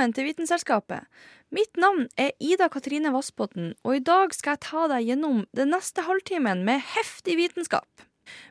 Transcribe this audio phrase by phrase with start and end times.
[0.00, 1.04] Velkommen til Vitenselskapet.
[1.52, 5.68] Mitt navn er Ida Katrine Vassbotn, og i dag skal jeg ta deg gjennom den
[5.74, 8.06] neste halvtimen med heftig vitenskap.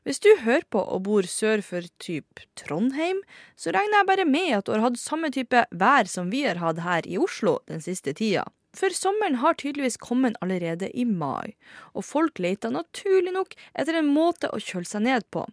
[0.05, 3.23] Hvis du hører på og bor sør for type Trondheim,
[3.57, 6.61] så regner jeg bare med at du har hatt samme type vær som vi har
[6.61, 8.45] hatt her i Oslo den siste tida.
[8.77, 11.55] For sommeren har tydeligvis kommet allerede i mai,
[11.97, 15.47] og folk leter naturlig nok etter en måte å kjøle seg ned på.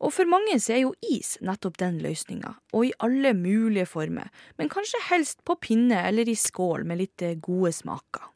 [0.00, 4.28] Og for mange så er jo is nettopp den løsninga, og i alle mulige former,
[4.58, 8.32] men kanskje helst på pinne eller i skål med litt eh, gode smaker.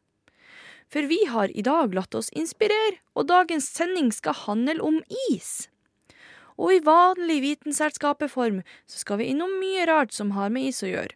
[0.90, 4.98] For vi har i dag latt oss inspirere, og dagens sending skal handle om
[5.30, 5.68] is.
[6.60, 10.90] Og i vanlig Vitenselskapet-form så skal vi innom mye rart som har med is å
[10.90, 11.14] gjøre.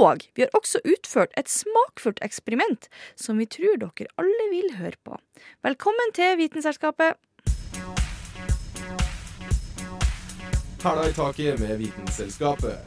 [0.00, 2.86] Og vi har også utført et smakfullt eksperiment
[3.18, 5.18] som vi tror dere alle vil høre på.
[5.66, 7.18] Velkommen til Vitenselskapet.
[10.86, 12.78] Hæla i taket med Vitenselskapet.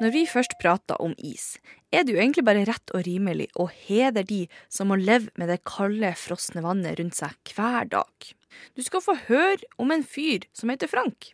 [0.00, 1.58] Når vi først prater om is,
[1.90, 5.50] er det jo egentlig bare rett og rimelig å hedre de som må leve med
[5.50, 8.30] det kalde, frosne vannet rundt seg hver dag.
[8.78, 11.32] Du skal få høre om en fyr som heter Frank.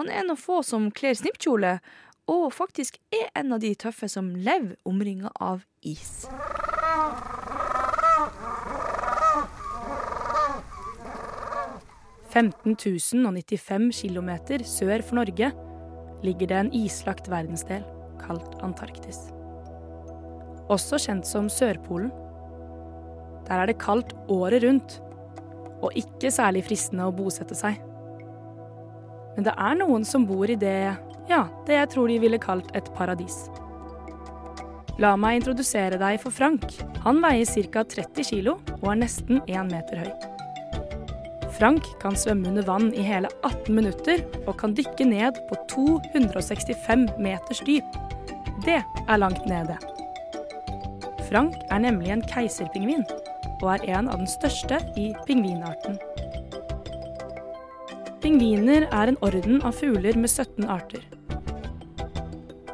[0.00, 1.76] Han er en av få som kler snippkjole,
[2.26, 6.26] og faktisk er en av de tøffe som lever omringa av is.
[12.38, 14.30] «15.095 km
[14.62, 15.50] sør for Norge
[16.22, 17.82] ligger det en islagt verdensdel
[18.20, 19.18] kalt Antarktis.
[20.70, 22.12] Også kjent som Sørpolen.
[23.48, 24.98] Der er det kaldt året rundt,
[25.80, 27.78] og ikke særlig fristende å bosette seg.
[29.36, 30.94] Men det er noen som bor i det,
[31.30, 33.46] ja, det jeg tror de ville kalt et paradis.
[34.98, 36.66] La meg introdusere deg for Frank.
[37.04, 37.86] Han veier ca.
[37.86, 40.37] 30 kilo og er nesten 1 meter høy.
[41.58, 47.08] Frank kan svømme under vann i hele 18 minutter og kan dykke ned på 265
[47.18, 47.96] meters dyp.
[48.62, 49.74] Det er langt nede.
[51.26, 53.02] Frank er nemlig en keiserpingvin
[53.58, 55.98] og er en av den største i pingvinarten.
[58.22, 61.02] Pingviner er en orden av fugler med 17 arter.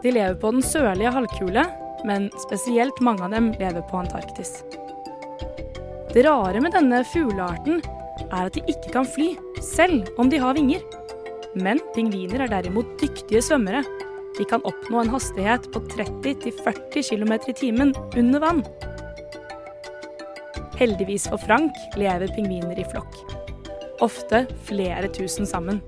[0.05, 1.65] De lever på den sørlige halvkule,
[2.05, 4.59] men spesielt mange av dem lever på Antarktis.
[6.12, 7.81] Det rare med denne fuglearten
[8.34, 10.83] er at de ikke kan fly, selv om de har vinger.
[11.55, 13.84] Men pingviner er derimot dyktige svømmere.
[14.34, 18.65] De kan oppnå en hastighet på 30-40 km i timen under vann.
[20.75, 23.21] Heldigvis for Frank lever pingviner i flokk.
[24.03, 25.78] Ofte flere tusen sammen.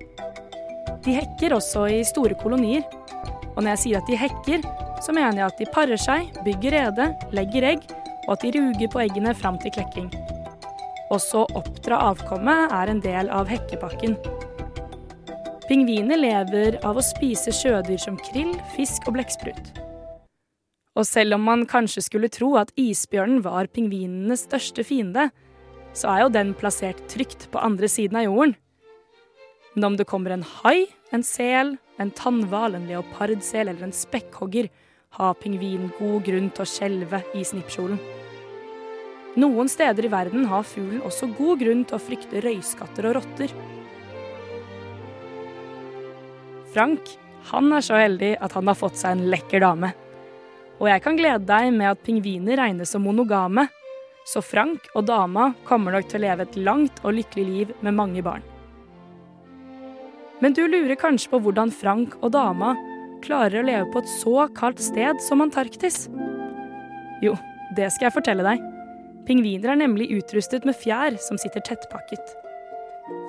[1.03, 2.87] De hekker også i store kolonier.
[3.57, 4.63] Og når jeg sier at de hekker,
[5.03, 7.85] så mener jeg at de parer seg, bygger rede, legger egg,
[8.27, 10.11] og at de ruger på eggene fram til klekking.
[11.15, 14.17] Også oppdra avkommet er en del av hekkepakken.
[15.67, 19.73] Pingviner lever av å spise sjødyr som krill, fisk og blekksprut.
[20.97, 25.29] Og selv om man kanskje skulle tro at isbjørnen var pingvinenes største fiende,
[25.97, 28.57] så er jo den plassert trygt på andre siden av jorden.
[29.77, 34.71] Men om det kommer en hai, en sel, en tannhval, en leopardsel eller en spekkhogger,
[35.17, 38.01] har pingvinen god grunn til å skjelve i snippkjolen.
[39.37, 43.53] Noen steder i verden har fuglen også god grunn til å frykte røyskatter og rotter.
[46.73, 47.17] Frank
[47.51, 49.93] han er så heldig at han har fått seg en lekker dame.
[50.81, 53.69] Og jeg kan glede deg med at pingviner regnes som monogame,
[54.27, 57.97] så Frank og dama kommer nok til å leve et langt og lykkelig liv med
[57.97, 58.45] mange barn.
[60.43, 62.75] Men du lurer kanskje på hvordan Frank og dama
[63.25, 66.07] klarer å leve på et så kaldt sted som Antarktis?
[67.25, 67.39] Jo,
[67.79, 68.76] det skal jeg fortelle deg.
[69.27, 72.35] Pingviner er nemlig utrustet med fjær som sitter tettpakket.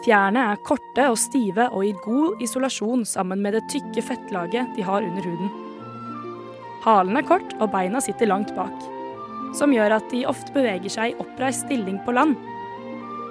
[0.06, 4.86] Fjærene er korte og stive og i god isolasjon sammen med det tykke fettlaget de
[4.86, 5.50] har under huden.
[6.86, 8.76] Halen er kort og beina sitter langt bak,
[9.58, 12.38] som gjør at de ofte beveger seg i oppreist stilling på land.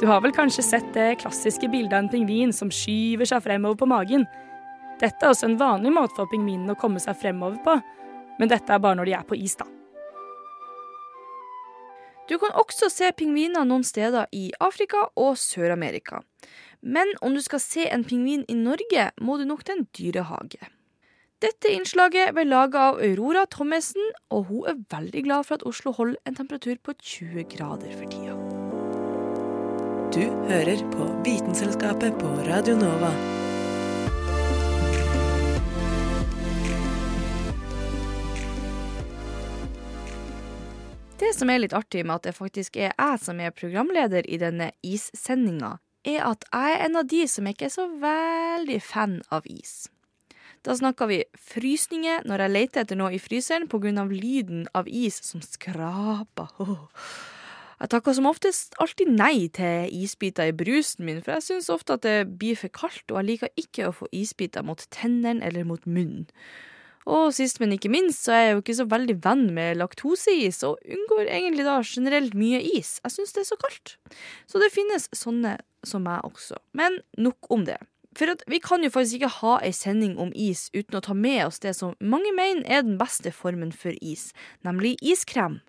[0.00, 3.78] Du har vel kanskje sett det klassiske bildet av en pingvin som skyver seg fremover
[3.80, 4.26] på magen.
[5.00, 7.78] Dette er også en vanlig måte for pingvinene å komme seg fremover på,
[8.40, 9.70] men dette er bare når de er på is, da.
[12.28, 16.22] Du kan også se pingviner noen steder i Afrika og Sør-Amerika.
[16.82, 20.70] Men om du skal se en pingvin i Norge, må du nok til en dyrehage.
[21.44, 25.92] Dette innslaget ble laga av Aurora Thommessen, og hun er veldig glad for at Oslo
[25.92, 28.36] holder en temperatur på 20 grader for tida.
[30.16, 33.12] Du hører på Vitenselskapet på Radio Nova.
[41.16, 44.36] Det som er litt artig med at det faktisk er jeg som er programleder i
[44.36, 49.22] denne issendinga, er at jeg er en av de som ikke er så veldig fan
[49.32, 49.86] av is.
[50.66, 54.04] Da snakker vi frysninger når jeg leter etter noe i fryseren pga.
[54.04, 56.52] lyden av is som skraper.
[57.80, 61.96] Jeg takker som oftest alltid nei til isbiter i brusen min, for jeg syns ofte
[61.96, 65.64] at det blir for kaldt, og jeg liker ikke å få isbiter mot tennene eller
[65.64, 66.28] mot munnen.
[67.06, 70.58] Og sist, men ikke minst, så er jeg jo ikke så veldig venn med laktoseis,
[70.66, 72.96] og unngår egentlig da generelt mye is.
[73.04, 73.94] Jeg syns det er så kaldt.
[74.50, 75.54] Så det finnes sånne
[75.86, 76.58] som meg også.
[76.74, 77.78] Men nok om det.
[78.16, 81.42] For vi kan jo faktisk ikke ha ei sending om is uten å ta med
[81.44, 84.30] oss det som mange mener er den beste formen for is,
[84.64, 85.60] nemlig iskrem.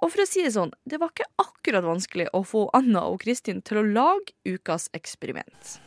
[0.00, 3.20] Og for å si det sånn, det var ikke akkurat vanskelig å få Anna og
[3.22, 5.78] Kristin til å lage ukas eksperiment.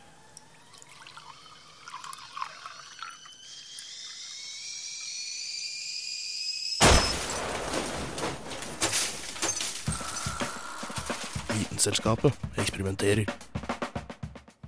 [11.54, 13.28] Vitenselskapet eksperimenterer.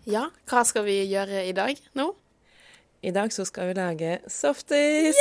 [0.06, 2.12] Ja, hva skal vi gjøre i dag nå?
[3.06, 5.18] I dag så skal vi lage softis!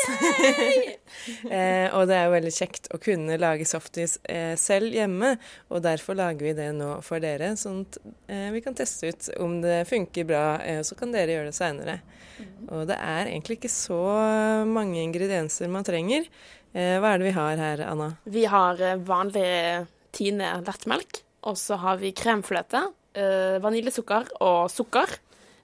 [1.57, 5.35] eh, og det er jo veldig kjekt å kunne lage softis eh, selv hjemme,
[5.69, 7.99] og derfor lager vi det nå for dere, sånn at
[8.31, 11.57] eh, vi kan teste ut om det funker bra, eh, så kan dere gjøre det
[11.57, 11.97] seinere.
[12.69, 14.01] Og det er egentlig ikke så
[14.69, 16.25] mange ingredienser man trenger.
[16.75, 18.09] Eh, hva er det vi har her, Anna?
[18.25, 19.45] Vi har eh, vanlig
[20.15, 22.81] Tine lettmelk, og så har vi kremfløte,
[23.13, 25.17] eh, vaniljesukker og sukker,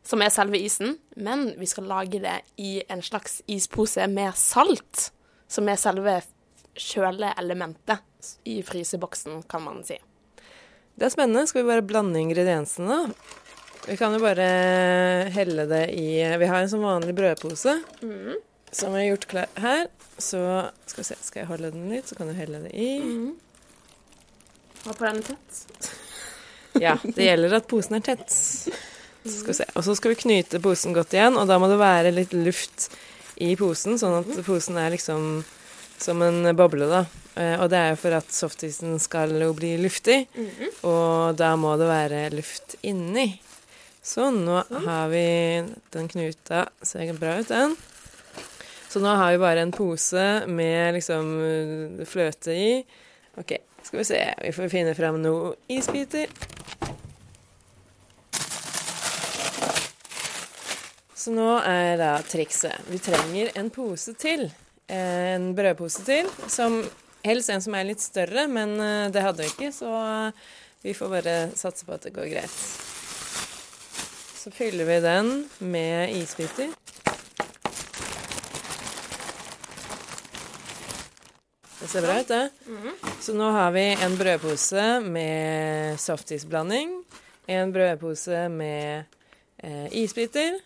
[0.04, 0.98] som er selve isen.
[1.16, 5.10] Men vi skal lage det i en slags ispose med salt,
[5.48, 6.22] som er selve
[6.78, 8.02] kjøleelementet
[8.46, 9.98] i fryseboksen, kan man si.
[10.96, 11.48] Det er spennende.
[11.50, 13.14] Skal vi bare blande ingrediensene.
[13.88, 17.80] Vi kan jo bare helle det i Vi har en sånn vanlig brødpose
[18.72, 19.88] som vi har gjort klar her.
[20.22, 20.40] Så
[20.86, 22.92] skal vi se, skal jeg holde den litt, så kan du helle det i.
[23.02, 23.51] Ha
[24.88, 25.62] på den tett.
[26.80, 28.32] Ja, det gjelder at posen er tett.
[28.32, 29.66] Så skal vi se.
[29.76, 32.86] Og så skal vi knyte posen godt igjen, og da må det være litt luft
[33.44, 35.42] i posen, sånn at posen er liksom
[36.02, 37.02] som en boble, da.
[37.36, 40.22] Eh, Og det er jo for at softisen skal jo bli luftig,
[40.88, 43.28] og da må det være luft inni.
[44.02, 45.26] Så nå har vi
[45.94, 46.64] den knuta.
[46.82, 47.76] Ser bra ut, den.
[48.90, 52.72] Så nå har vi bare en pose med liksom eh, fløte i.
[53.44, 54.22] OK, skal vi se.
[54.42, 56.28] Vi får finne fram noen isbiter.
[61.22, 62.88] Så nå er da trikset.
[62.90, 64.48] Vi trenger en pose til.
[64.90, 66.30] Eh, En brødpose til.
[66.50, 66.82] Som
[67.24, 69.92] helst en som er litt større, men eh, det hadde vi ikke, så
[70.82, 72.58] vi får bare satse på at det går greit.
[74.42, 75.30] Så fyller vi den
[75.62, 76.72] med isbiter.
[81.82, 82.50] Det ser bra ut, det.
[83.26, 86.92] Så nå har vi en brødpose med softisblanding,
[87.50, 89.04] en brødpose med
[89.64, 90.60] eh, isbiter,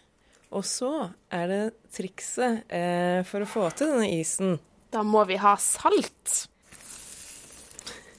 [0.52, 0.90] og så
[1.34, 1.62] er det
[1.96, 4.58] trikset eh, for å få til denne isen.
[4.92, 6.36] Da må vi ha salt.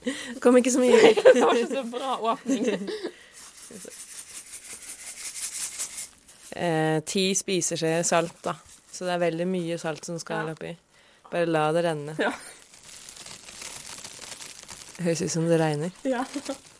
[0.06, 0.96] Det kom ikke så mye
[1.36, 2.88] Det var ikke så bra åpning.
[6.56, 8.56] eh, Ti spiseskjeer salt, da.
[8.90, 10.52] Så det er veldig mye salt som skal Ja.
[10.56, 10.76] oppi.
[11.30, 12.14] Bare la det renne.
[12.22, 12.32] Ja.
[15.02, 15.92] Høres ut som det regner.
[16.08, 16.24] Ja.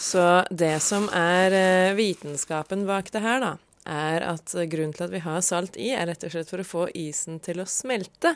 [0.00, 3.52] Så det som er eh, vitenskapen bak det her, da,
[3.90, 6.66] er at grunnen til at vi har salt i, er rett og slett for å
[6.66, 8.34] få isen til å smelte.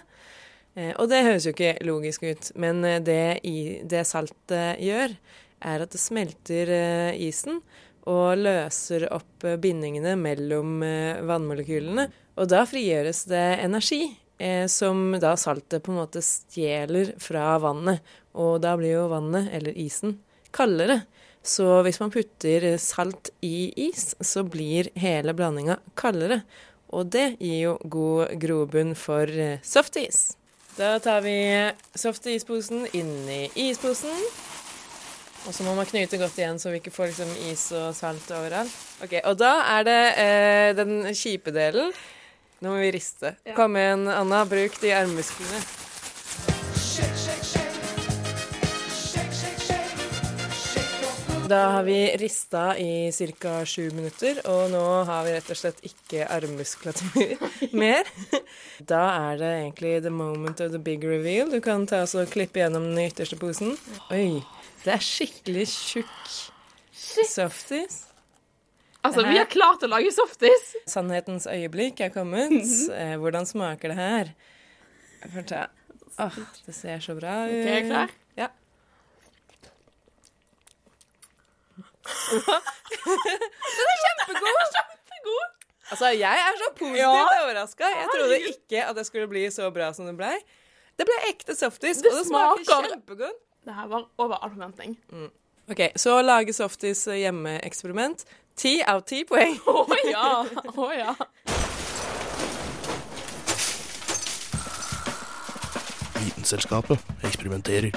[0.74, 5.16] Eh, og det høres jo ikke logisk ut, men eh, det, i, det saltet gjør,
[5.64, 6.68] er at det smelter
[7.16, 7.62] isen
[8.04, 10.82] og løser opp bindingene mellom
[11.24, 12.04] vannmolekylene.
[12.36, 14.02] Og da frigjøres det energi,
[14.68, 18.04] som da saltet på en måte stjeler fra vannet.
[18.34, 20.18] Og da blir jo vannet, eller isen,
[20.54, 21.02] kaldere.
[21.44, 26.40] Så hvis man putter salt i is, så blir hele blandinga kaldere.
[26.94, 30.34] Og det gir jo god grobunn for eh, softis.
[30.74, 31.36] Da tar vi
[31.94, 34.14] softisposen inn i isposen.
[35.44, 38.30] Og så må man knyte godt igjen, så vi ikke får liksom is og salt
[38.32, 38.72] overalt.
[39.04, 41.92] Ok, Og da er det eh, den kjipe delen.
[42.64, 43.34] Nå må vi riste.
[43.58, 44.46] Kom igjen, Anna.
[44.48, 45.60] Bruk de armmusklene.
[51.48, 53.66] Da har vi rista i ca.
[53.66, 57.42] sju minutter, og nå har vi rett og slett ikke armmuskulatur
[57.82, 58.08] mer.
[58.80, 61.50] Da er det egentlig the moment of the big reveal.
[61.52, 63.76] Du kan ta og klippe gjennom den ytterste posen.
[64.14, 64.40] Oi,
[64.86, 66.34] det er skikkelig tjukk
[67.28, 68.00] softis.
[69.04, 70.70] Altså, vi har klart å lage softis!
[70.88, 72.56] Sannhetens øyeblikk er kommet.
[72.96, 74.30] Eh, Hvordan smaker det her?
[75.20, 75.64] Jeg får ta
[76.24, 77.56] Åh, det ser så bra ut.
[77.58, 78.12] Ok, er klar?
[78.38, 78.48] Ja.
[82.04, 84.60] Den er kjempegod!
[84.76, 85.48] kjempegod.
[85.90, 87.10] Altså, jeg er så positivt Ja.
[87.44, 87.84] overraska.
[88.00, 90.36] Jeg trodde ikke at det skulle bli så bra som det blei.
[90.98, 93.40] Det ble ekte softis, Det og det smaker smaker- kjempegodt.
[93.64, 94.96] Det her var over all forventning.
[95.70, 98.24] Ok, Så lage softis hjemmeeksperiment.
[98.56, 99.56] Ti av ti poeng.
[99.66, 100.44] Å ja!
[100.76, 101.14] Oh, ja.
[106.20, 107.92] Vitenselskapet eksperimenterer.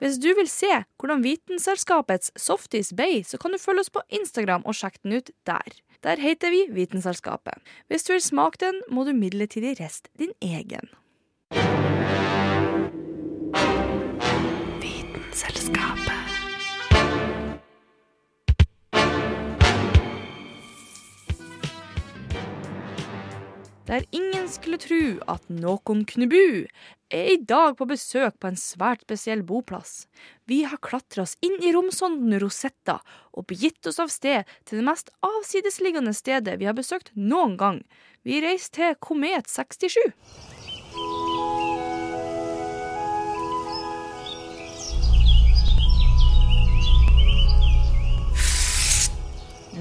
[0.00, 4.64] Hvis du vil se hvordan Vitenselskapets softis ble, så kan du følge oss på Instagram
[4.64, 5.76] og sjekke den ut der.
[6.00, 7.60] Der heter vi Vitenselskapet.
[7.92, 10.88] Hvis du vil smake den, må du midlertidig riste din egen.
[14.80, 16.29] Vitenselskapet.
[23.90, 26.62] Der ingen skulle tru at noen kunne bu,
[27.10, 30.04] er i dag på besøk på en svært spesiell boplass.
[30.46, 33.00] Vi har klatra oss inn i romsonden Rosetta
[33.34, 37.82] og begitt oss av sted til det mest avsidesliggende stedet vi har besøkt noen gang.
[38.22, 39.98] Vi reiser til Komet 67.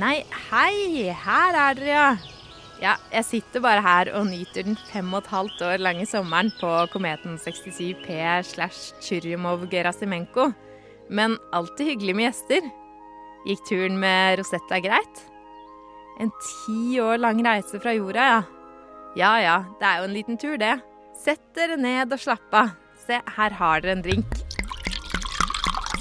[0.02, 0.18] Nei,
[0.50, 2.39] hei, her er dere, ja.
[2.80, 6.48] Ja, jeg sitter bare her og nyter den fem og et halvt år lange sommeren
[6.62, 8.14] på kometen 67P
[8.48, 10.46] slash Churyumov-Gerasimenko.
[11.12, 12.70] Men alltid hyggelig med gjester.
[13.50, 15.24] Gikk turen med Rosetta greit?
[16.24, 18.40] En ti år lang reise fra jorda, ja.
[19.20, 20.78] Ja ja, det er jo en liten tur, det.
[21.20, 22.72] Sett dere ned og slapp av.
[23.04, 24.40] Se, her har dere en drink.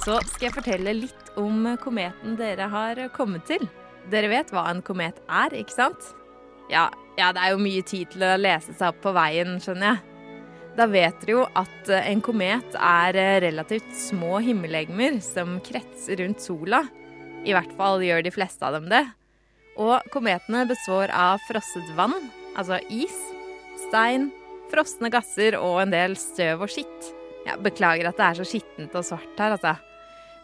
[0.05, 3.67] Så skal jeg fortelle litt om kometen dere har kommet til.
[4.13, 6.13] Dere vet hva en komet er, ikke sant?
[6.69, 9.95] Ja, ja, det er jo mye tid til å lese seg opp på veien, skjønner
[9.95, 10.05] jeg.
[10.79, 16.21] Da vet dere jo at eh, en komet er eh, relativt små himmellegemer som kretser
[16.23, 16.85] rundt sola.
[17.43, 19.03] I hvert fall gjør de fleste av dem det.
[19.79, 22.15] Og kometene består av frosset vann,
[22.59, 23.17] altså is,
[23.89, 24.29] stein,
[24.71, 27.11] frosne gasser og en del støv og skitt.
[27.47, 29.75] Ja, beklager at det er så skittent og svart her, altså.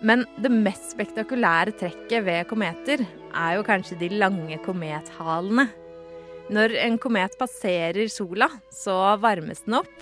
[0.05, 5.69] Men det mest spektakulære trekket ved kometer er jo kanskje de lange komethalene.
[6.53, 9.93] Når en komet passerer sola, så varmes den opp.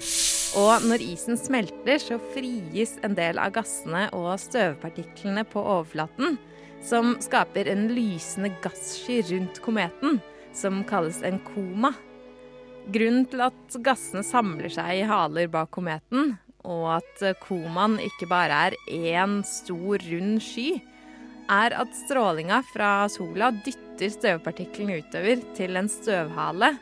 [0.59, 6.37] Og når isen smelter, så frigis en del av gassene og støvpartiklene på overflaten,
[6.83, 10.19] som skaper en lysende gassky rundt kometen,
[10.53, 11.95] som kalles en koma.
[12.93, 16.35] Grunnen til at gassene samler seg i haler bak kometen,
[16.67, 20.83] og at komaen ikke bare er én stor, rund sky,
[21.51, 26.73] er at strålinga fra sola dytter støvpartiklene utover til en støvhale.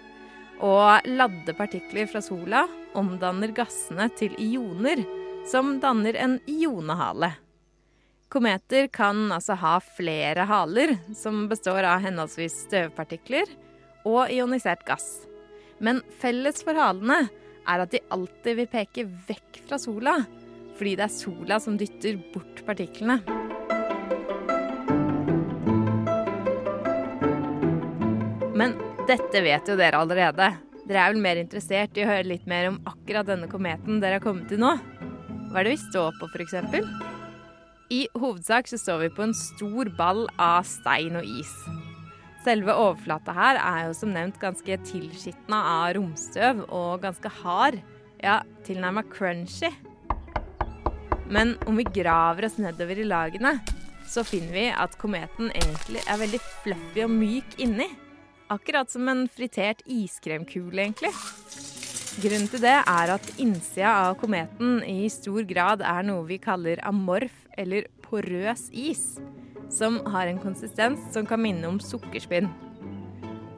[0.61, 2.67] Og ladde partikler fra sola
[2.99, 5.03] omdanner gassene til ioner,
[5.49, 7.33] som danner en ionehale.
[8.31, 13.49] Kometer kan altså ha flere haler, som består av henholdsvis støvpartikler
[14.07, 15.25] og ionisert gass.
[15.83, 17.25] Men felles for halene
[17.67, 20.21] er at de alltid vil peke vekk fra sola,
[20.79, 23.21] fordi det er sola som dytter bort partiklene.
[28.61, 28.75] Men
[29.09, 30.51] dette vet jo dere allerede.
[30.85, 34.19] Dere er vel mer interessert i å høre litt mer om akkurat denne kometen dere
[34.19, 34.75] har kommet til nå?
[35.51, 36.59] Hva er det vi står på, f.eks.?
[37.91, 41.55] I hovedsak så står vi på en stor ball av stein og is.
[42.45, 47.81] Selve overflata her er jo som nevnt ganske tilskitna av romstøv og ganske hard.
[48.21, 49.73] Ja, tilnærma crunchy.
[51.33, 53.57] Men om vi graver oss nedover i lagene,
[54.11, 57.89] så finner vi at kometen egentlig er veldig fluffy og myk inni.
[58.51, 61.13] Akkurat som en fritert iskremkule, egentlig.
[62.19, 66.83] Grunnen til det er at innsida av kometen i stor grad er noe vi kaller
[66.83, 69.21] amorf, eller porøs is,
[69.71, 72.51] som har en konsistens som kan minne om sukkerspinn.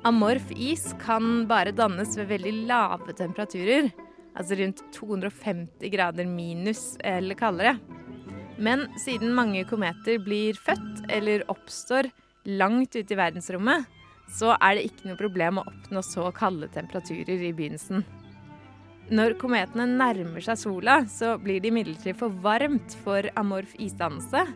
[0.04, 3.88] Amorf is kan bare dannes ved veldig lave temperaturer,
[4.36, 7.78] altså rundt 250 grader minus eller kaldere.
[8.60, 12.12] Men siden mange kometer blir født eller oppstår
[12.44, 13.88] langt ute i verdensrommet,
[14.32, 18.04] så er det ikke noe problem å oppnå så kalde temperaturer i begynnelsen.
[19.12, 24.46] Når kometene nærmer seg sola, så blir det imidlertid for varmt for amorf isdannelse.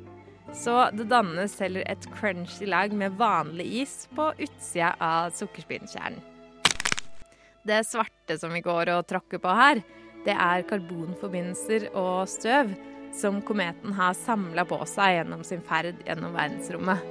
[0.57, 6.23] Så det dannes heller et crunchy lag med vanlig is på utsida av sukkerspinnkjernen.
[7.67, 9.83] Det svarte som vi går og tråkker på her,
[10.25, 12.71] det er karbonforbindelser og støv
[13.17, 17.03] som kometen har samla på seg gjennom sin ferd gjennom verdensrommet.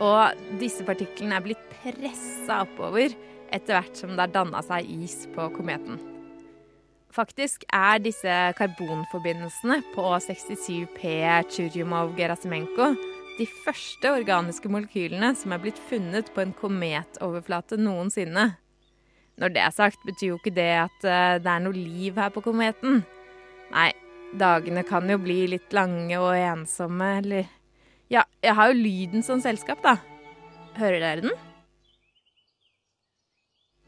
[0.00, 3.14] Og disse partiklene er blitt pressa oppover
[3.50, 5.98] etter hvert som det har danna seg is på kometen.
[7.10, 11.16] Faktisk er disse karbonforbindelsene på 67P
[11.50, 12.92] Churyumov-Gerasimenko
[13.40, 18.52] de første organiske molekylene som er blitt funnet på en kometoverflate noensinne.
[19.40, 22.32] Når det er sagt, betyr jo ikke det at eh, det er noe liv her
[22.34, 23.00] på kometen.
[23.72, 23.88] Nei,
[24.36, 27.48] dagene kan jo bli litt lange og ensomme, eller
[28.10, 29.96] Ja, jeg har jo lyden som selskap, da.
[30.76, 31.49] Hører dere den?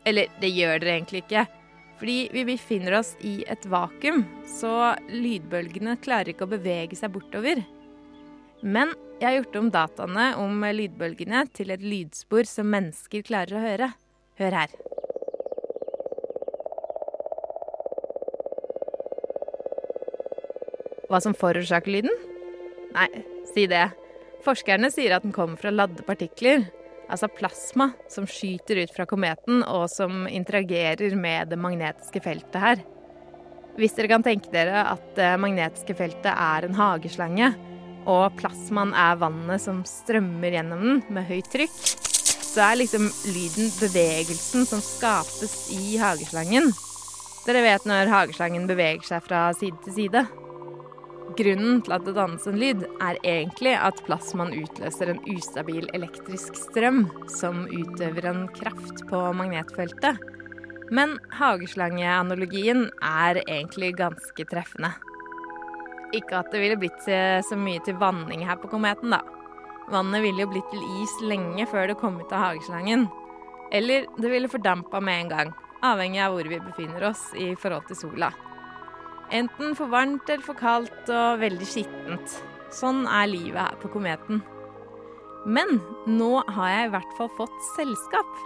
[0.08, 1.44] Eller det gjør dere egentlig ikke.
[2.02, 7.62] Fordi vi befinner oss i et vakuum, så lydbølgene klarer ikke å bevege seg bortover.
[8.62, 8.90] Men
[9.20, 13.88] jeg har gjort om dataene om lydbølgene til et lydspor som mennesker klarer å høre.
[14.42, 14.74] Hør her.
[21.06, 22.14] Hva som forårsaker lyden?
[22.96, 23.08] Nei,
[23.52, 23.90] si det.
[24.42, 26.64] Forskerne sier at den kommer fra ladde partikler,
[27.10, 32.82] altså plasma, som skyter ut fra kometen og som interagerer med det magnetiske feltet her.
[33.78, 37.52] Hvis dere kan tenke dere at det magnetiske feltet er en hageslange,
[38.02, 41.76] og plasmaen er vannet som strømmer gjennom den med høyt trykk,
[42.52, 46.68] så er liksom lyden bevegelsen som skapes i hageslangen.
[47.46, 50.26] Dere vet når hageslangen beveger seg fra side til side.
[51.38, 56.58] Grunnen til at det dannes en lyd, er egentlig at plasmaen utløser en ustabil elektrisk
[56.58, 60.20] strøm som utøver en kraft på magnetfeltet.
[60.92, 64.92] Men hageslangeanalogien er egentlig ganske treffende.
[66.12, 69.22] Ikke at det ville blitt så mye til vanning her på kometen, da.
[69.92, 73.08] Vannet ville jo blitt til is lenge før det kom ut av hageslangen.
[73.72, 77.88] Eller det ville fordampa med en gang, avhengig av hvor vi befinner oss i forhold
[77.88, 78.34] til sola.
[79.32, 82.34] Enten for varmt eller for kaldt og veldig skittent.
[82.72, 84.42] Sånn er livet her på kometen.
[85.48, 88.42] Men nå har jeg i hvert fall fått selskap.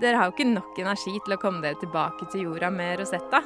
[0.00, 3.42] Dere har jo ikke nok energi til å komme dere tilbake til jorda med Rosetta.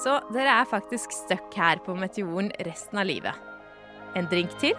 [0.00, 3.36] Så dere er faktisk stuck her på meteoren resten av livet.
[4.16, 4.78] En drink til?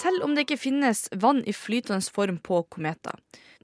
[0.00, 3.18] Selv om det ikke finnes vann i flytende form på kometer,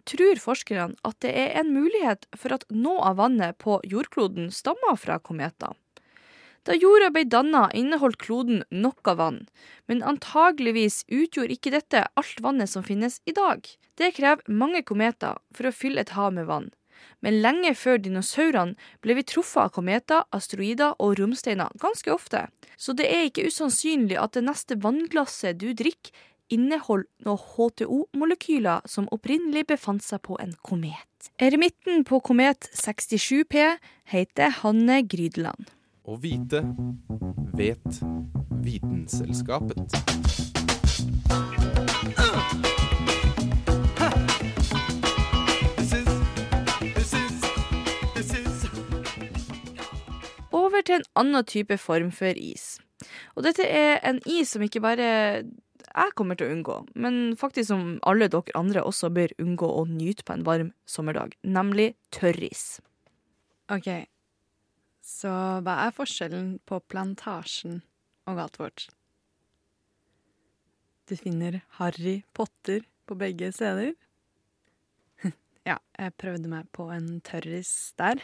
[0.04, 4.98] tror forskerne at det er en mulighet for at noe av vannet på jordkloden stammer
[5.00, 5.72] fra kometer.
[6.66, 9.40] Da jorda ble danna, inneholdt kloden nok av vann,
[9.86, 13.62] men antageligvis utgjorde ikke dette alt vannet som finnes i dag.
[13.96, 16.72] Det krever mange kometer for å fylle et hav med vann.
[17.24, 22.46] Men lenge før dinosaurene ble vi truffet av kometer, asteroider og romsteiner ganske ofte.
[22.76, 26.12] Så det er ikke usannsynlig at det neste vannglasset du drikker,
[26.46, 31.30] inneholder noen H2O-molekyler som opprinnelig befant seg på en komet.
[31.42, 33.64] Eremitten på komet 67P
[34.12, 35.72] heter Hanne Grydeland.
[36.06, 36.62] Å vite
[37.58, 38.02] vet
[38.62, 39.98] Vitenselskapet.
[42.16, 42.95] Over
[50.86, 52.76] til en annen type form for is.
[53.36, 55.08] Og dette er en is som ikke bare
[55.96, 59.86] jeg kommer til å unngå, men faktisk som alle dere andre også bør unngå å
[59.88, 62.82] nyte på en varm sommerdag, nemlig tørris.
[63.72, 63.88] OK,
[65.06, 65.32] så
[65.64, 67.80] hva er forskjellen på Plantasjen
[68.28, 68.88] og Galtvort?
[71.06, 73.94] Du finner Harry Potter på begge steder?
[75.70, 78.20] ja, jeg prøvde meg på en tørris der.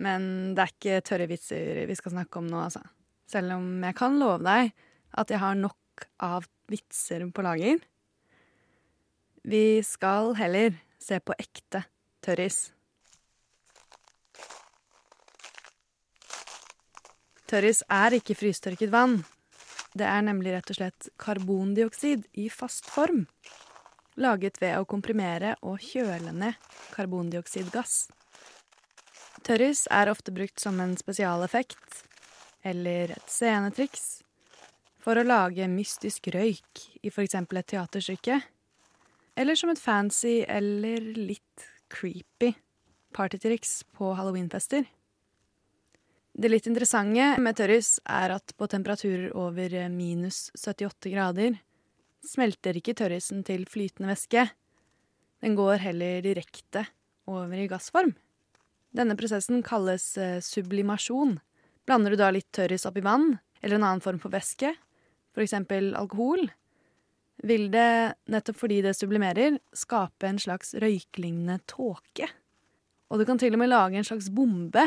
[0.00, 2.82] Men det er ikke tørre vitser vi skal snakke om nå, altså.
[3.28, 4.72] Selv om jeg kan love deg
[5.20, 7.80] at jeg har nok av vitser på lager.
[9.42, 11.84] Vi skal heller se på ekte
[12.24, 12.70] tørris.
[17.50, 19.18] Tørris er ikke frystørket vann.
[19.92, 23.26] Det er nemlig rett og slett karbondioksid i fast form.
[24.16, 26.56] Laget ved å komprimere og kjøle ned
[26.94, 28.06] karbondioksidgass.
[29.42, 32.02] Tørris er ofte brukt som en spesialeffekt,
[32.62, 34.22] eller et scenetriks,
[35.02, 38.38] for å lage mystisk røyk i eksempel et teaterstykke,
[39.34, 42.52] eller som et fancy eller litt creepy
[43.12, 44.86] partytriks på halloweenfester.
[46.32, 51.58] Det litt interessante med tørris er at på temperaturer over minus 78 grader
[52.24, 54.46] smelter ikke tørrisen til flytende væske.
[55.42, 56.86] Den går heller direkte
[57.28, 58.14] over i gassform.
[58.92, 61.38] Denne prosessen kalles eh, sublimasjon.
[61.88, 64.74] Blander du da litt tørris oppi vann, eller en annen form for væske,
[65.32, 65.54] f.eks.
[65.96, 66.44] alkohol,
[67.42, 72.28] vil det, nettopp fordi det sublimerer, skape en slags røyklignende tåke.
[73.10, 74.84] Og du kan til og med lage en slags bombe,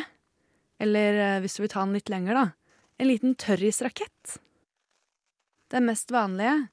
[0.80, 2.46] eller eh, hvis du vil ta den litt lenger, da,
[3.02, 4.38] en liten tørrisrakett.
[5.74, 6.70] Den mest vanlige,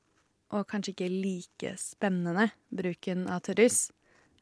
[0.53, 3.87] og kanskje ikke like spennende, bruken av tørris,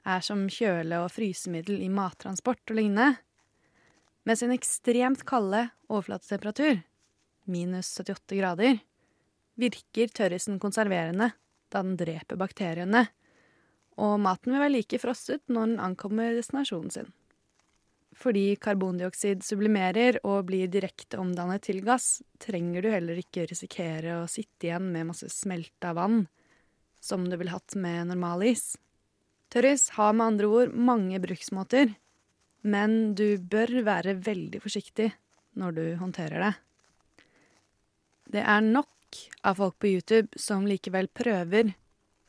[0.06, 3.18] er som kjøle- og frysemiddel i mattransport og lignende.
[4.24, 6.82] Med sin ekstremt kalde overflatetemperatur,
[7.50, 8.80] minus 78 grader,
[9.60, 11.32] virker tørrisen konserverende
[11.70, 13.06] da den dreper bakteriene,
[14.00, 17.10] og maten vil være like frosset når den ankommer destinasjonen sin.
[18.20, 24.28] Fordi karbondioksid sublimerer og blir direkte omdannet til gass, trenger du heller ikke risikere å
[24.28, 26.24] sitte igjen med masse smelta vann,
[27.00, 28.74] som du ville hatt med normal is.
[29.50, 31.96] Tørris har med andre ord mange bruksmåter,
[32.62, 35.08] men du bør være veldig forsiktig
[35.58, 36.52] når du håndterer det.
[38.30, 41.72] Det er nok av folk på YouTube som likevel prøver,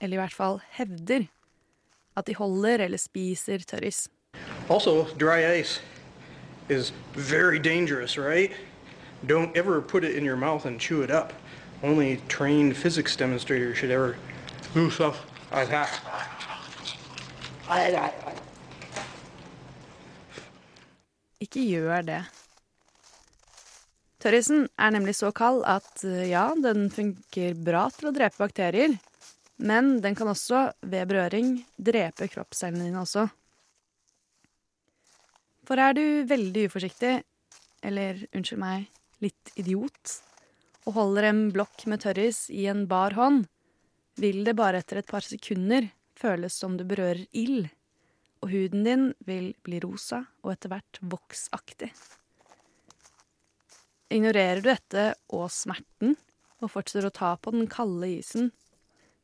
[0.01, 1.27] eller i hvert fall hevder,
[2.17, 4.07] at de holder eller spiser tørris.
[4.69, 5.79] Also, dry ice
[6.69, 8.51] is very dangerous, right?
[9.27, 11.34] Don't ever put it in your mouth and chew it up.
[11.84, 14.15] Only trained physics demonstrators should ever
[14.73, 15.89] loose off like that.
[21.41, 22.21] Ikke gjør det.
[24.21, 28.93] Tørrisen er nemlig så kald at eh, ja, den funker bra til å drepe bakterier,
[29.62, 33.26] men den kan også, ved berøring, drepe kroppscellene dine også.
[35.65, 37.15] For er du veldig uforsiktig,
[37.86, 38.86] eller unnskyld meg,
[39.26, 40.19] litt idiot,
[40.86, 43.47] og holder en blokk med tørris i en bar hånd,
[44.21, 45.88] vil det bare etter et par sekunder
[46.21, 47.69] føles som du berører ild,
[48.41, 51.91] og huden din vil bli rosa og etter hvert voksaktig.
[54.12, 56.17] Ignorerer du dette og smerten,
[56.62, 58.51] og fortsetter å ta på den kalde isen,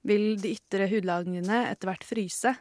[0.07, 2.53] vil de ytre hudlagene etter hvert fryse,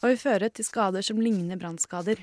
[0.00, 2.20] og vil føre til skader som ligner brannskader.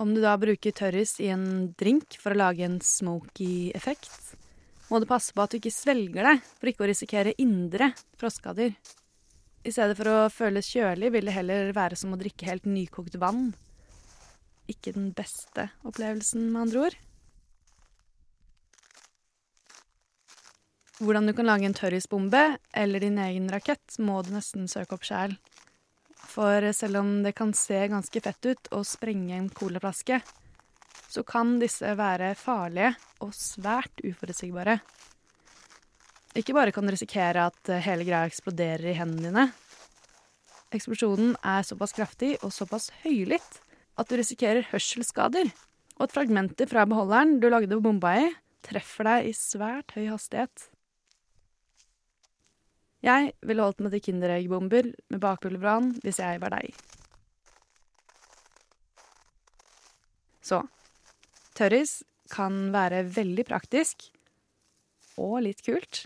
[0.00, 4.36] Om du da bruker tørris i en drink for å lage en smoky effekt,
[4.90, 8.72] må du passe på at du ikke svelger det, for ikke å risikere indre frostskader.
[9.60, 13.18] I stedet for å føles kjølig vil det heller være som å drikke helt nykokt
[13.20, 13.50] vann.
[14.70, 16.96] Ikke den beste opplevelsen, med andre ord.
[21.00, 22.42] Hvordan du kan lage en tørrisbombe
[22.76, 25.36] eller din egen rakett, må du nesten søke opp sjæl.
[26.30, 30.20] For selv om det kan se ganske fett ut å sprenge en colaflaske,
[31.10, 32.94] så kan disse være farlige
[33.24, 34.78] og svært uforutsigbare.
[36.38, 39.46] Ikke bare kan du risikere at hele greia eksploderer i hendene dine.
[40.70, 43.58] Eksplosjonen er såpass kraftig og såpass høylytt
[43.98, 45.50] at du risikerer hørselsskader,
[45.98, 48.28] og at fragmenter fra beholderen du lagde bomba i,
[48.62, 50.68] treffer deg i svært høy hastighet.
[53.02, 56.76] Jeg ville holdt meg til Kinderegg-bomber med bakpulverbrann hvis jeg var deg.
[60.44, 60.62] Så
[61.56, 64.06] tørris kan være veldig praktisk
[65.20, 66.04] og litt kult,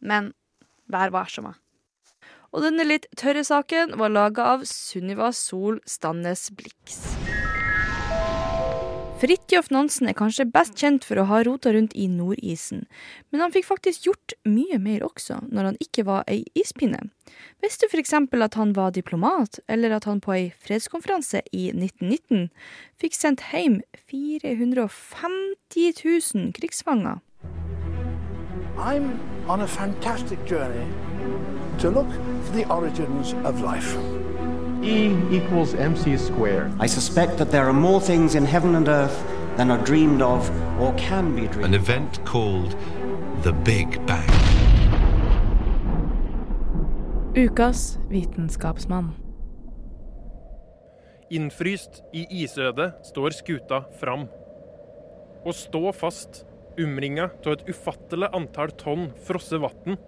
[0.00, 0.32] men
[0.90, 1.54] vær varsomme.
[2.50, 7.04] Og denne litt tørre saken var laga av Sunniva Sol Stannes Blix.
[9.20, 12.86] Fridtjof Nansen er kanskje best kjent for å ha rota rundt i Nordisen,
[13.28, 17.02] men han fikk faktisk gjort mye mer også når han ikke var ei ispinne.
[17.60, 18.14] Visste du f.eks.
[18.16, 22.48] at han var diplomat, eller at han på ei fredskonferanse i 1919
[22.96, 27.20] fikk sendt hjem 450 000 krigsfanger?
[28.80, 30.86] I'm on a fantastic journey
[31.80, 32.10] to look
[32.44, 33.94] for the origins of life.
[34.82, 36.72] E equals mc squared.
[36.80, 39.22] I suspect that there are more things in heaven and earth
[39.58, 41.64] than are dreamed of or can be dreamed of.
[41.64, 42.74] An event called
[43.42, 44.30] the Big Bang.
[47.34, 49.12] Ukas vitenskapsmann.
[51.30, 54.24] Innfryst i isødet står skuta fram.
[55.44, 56.46] Å stå fast,
[56.82, 59.98] umringa av et ufattelig antall tonn frosset vann,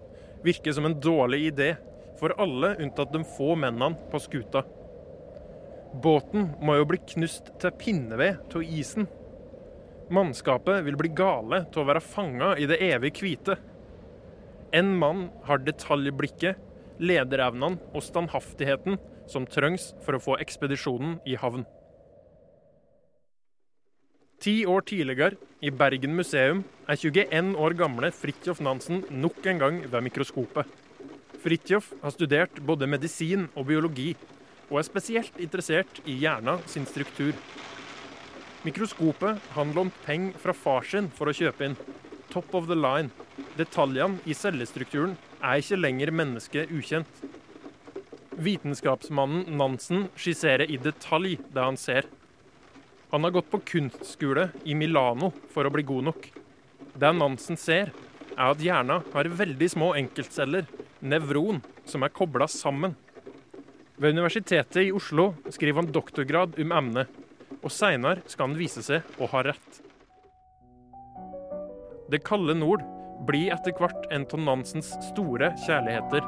[0.43, 1.73] virker som en dårlig idé
[2.19, 4.63] for alle unntatt de få mennene på skuta.
[6.03, 9.07] Båten må jo bli knust til pinneved av isen.
[10.13, 13.57] Mannskapet vil bli gale til å være fanga i det evig hvite.
[14.73, 16.57] En mann har detaljblikket,
[17.03, 18.97] lederevnene og standhaftigheten
[19.29, 21.65] som trengs for å få ekspedisjonen i havn.
[24.43, 29.75] Ti år tidligere, i Bergen museum, er 21 år gamle Fridtjof Nansen nok en gang
[29.87, 30.67] ved mikroskopet.
[31.39, 34.09] Fridtjof har studert både medisin og biologi,
[34.67, 37.31] og er spesielt interessert i hjerna sin struktur.
[38.67, 41.77] Mikroskopet han lånt penger fra far sin for å kjøpe inn.
[42.33, 43.13] Top of the line.
[43.55, 47.23] Detaljene i cellestrukturen er ikke lenger mennesket ukjent.
[48.43, 52.11] Vitenskapsmannen Nansen skisserer i detalj det han ser.
[53.13, 56.23] Han har gått på kunstskole i Milano for å bli god nok.
[56.97, 57.91] Det Nansen ser,
[58.33, 60.65] er at hjerna har veldig små enkeltceller,
[60.97, 62.95] nevron, som er kobla sammen.
[64.01, 67.13] Ved Universitetet i Oslo skriver han doktorgrad om emnet,
[67.61, 69.79] og seinere skal han vise seg å ha rett.
[72.09, 72.81] Det kalde nord
[73.29, 76.25] blir etter hvert en av Nansens store kjærligheter.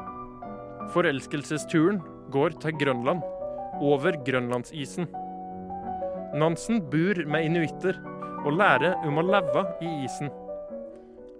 [0.94, 3.26] Forelskelsesturen går til Grønland,
[3.82, 5.10] over grønlandsisen.
[6.34, 8.00] Nansen bor med inuitter
[8.46, 10.32] og lærer om å leve i isen.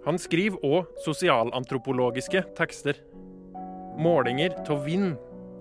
[0.06, 3.00] Han skriver òg sosialantropologiske tekster.
[3.98, 5.16] Målinger av vind,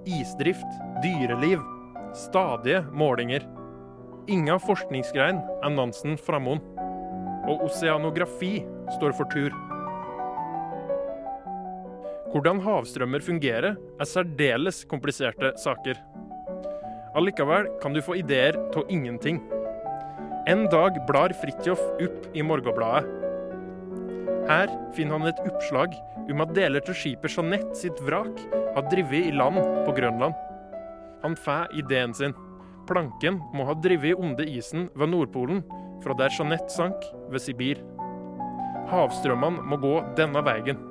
[0.06, 1.64] isdrift, dyreliv.
[2.16, 3.44] Stadige målinger.
[4.32, 6.62] Inga forskningsgrein er Nansen framom.
[7.50, 8.60] Og oseanografi
[8.98, 9.54] står for tur.
[12.34, 15.98] Hvordan havstrømmer fungerer, er særdeles kompliserte saker.
[17.15, 19.38] Allikevel kan du få ideer av ingenting.
[20.47, 23.08] En dag blar Fridtjof opp i Morgenbladet.
[24.49, 25.95] Her finner han et oppslag
[26.30, 28.41] om at deler til skipet Jeanette sitt vrak
[28.75, 30.36] har drevet i land på Grønland.
[31.23, 32.36] Han får ideen sin.
[32.86, 35.63] Planken må ha drevet under isen ved Nordpolen,
[36.04, 37.80] fra der Jeanette sank, ved Sibir.
[38.91, 40.84] Havstrømmene må gå denne veien.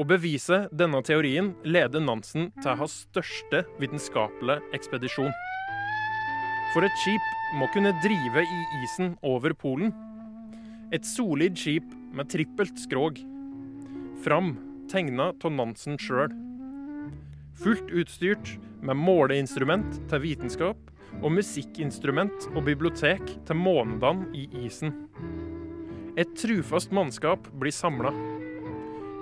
[0.00, 5.34] Å bevise denne teorien leder Nansen til hans største vitenskapelige ekspedisjon.
[6.72, 7.26] For et skip
[7.60, 9.92] må kunne drive i isen over Polen.
[10.96, 13.20] Et solid skip med trippelt skrog.
[14.24, 14.54] Fram
[14.88, 16.32] tegna av Nansen sjøl.
[17.60, 20.80] Fullt utstyrt med måleinstrument til vitenskap
[21.20, 24.96] og musikkinstrument og bibliotek til månedene i isen.
[26.16, 28.39] Et trufast mannskap blir samla.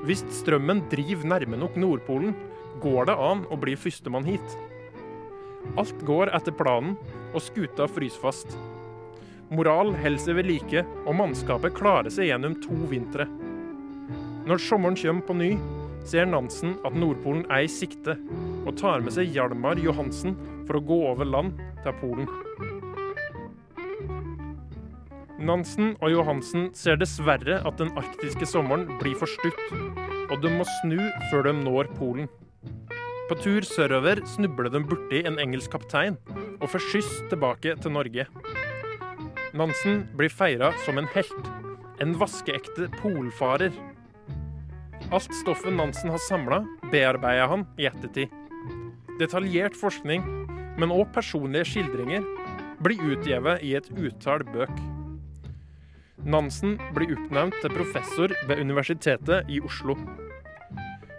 [0.06, 2.34] Hvis strømmen driver nærme nok Nordpolen,
[2.82, 4.58] går det an å bli førstemann hit.
[5.78, 6.94] Alt går etter planen,
[7.34, 8.54] og skuta fryser fast.
[9.50, 13.26] Moral holder seg ved like, og mannskapet klarer seg gjennom to vintre.
[14.48, 15.50] Når sommeren kommer på ny,
[16.08, 18.16] ser Nansen at Nordpolen er i sikte,
[18.64, 20.36] og tar med seg Hjalmar Johansen
[20.68, 22.47] for å gå over land til Polen.
[25.38, 29.60] Nansen og Johansen ser dessverre at den arktiske sommeren blir for stutt,
[30.28, 30.98] og de må snu
[31.30, 32.26] før de når Polen.
[33.28, 36.18] På tur sørover snubler de borti en engelsk kaptein
[36.58, 38.26] og får skyss tilbake til Norge.
[39.54, 41.52] Nansen blir feira som en helt,
[42.02, 43.70] en vaskeekte polfarer.
[45.14, 48.34] Alt stoffet Nansen har samla, bearbeider han i ettertid.
[49.22, 50.26] Detaljert forskning,
[50.78, 52.26] men òg personlige skildringer,
[52.82, 54.97] blir utgitt i et utall bøk.
[56.26, 59.94] Nansen blir oppnevnt til professor ved Universitetet i Oslo.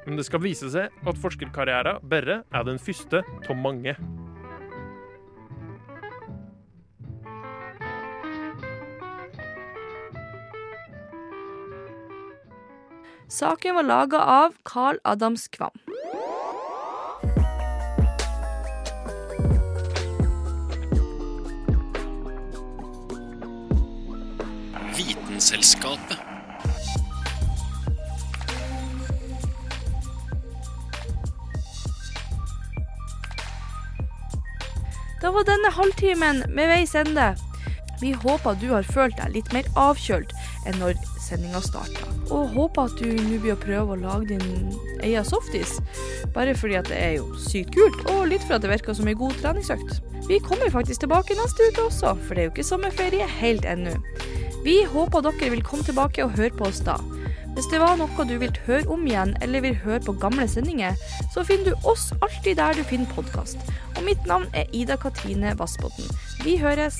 [0.06, 3.96] Men det skal vise seg at forskerkarrieren bare er den første av mange.
[13.30, 15.89] Saken var laga av Carl Adams Kvam.
[25.40, 26.18] Vitenselskapet.
[35.22, 37.36] Da var denne halvtimen med veis ende.
[38.02, 40.34] Vi håper du har følt deg litt mer avkjølt
[40.68, 42.10] enn når sendinga starta.
[42.36, 45.78] Og håper at du nå blir å prøve å lage din egen softis.
[46.36, 49.08] Bare fordi at det er jo sykt kult, og litt for at det virker som
[49.08, 50.02] ei god treningsøkt.
[50.28, 53.96] Vi kommer faktisk tilbake neste uke også, for det er jo ikke sommerferie helt ennå.
[54.64, 56.98] Vi håper dere vil komme tilbake og høre på oss da.
[57.56, 61.00] Hvis det var noe du vil høre om igjen, eller vil høre på gamle sendinger,
[61.34, 63.60] så finner du oss alltid der du finner podkast.
[63.96, 66.12] Og mitt navn er Ida Katrine Vassbotn.
[66.44, 67.00] Vi høres.